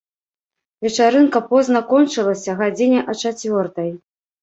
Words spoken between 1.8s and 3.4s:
кончылася, гадзіне а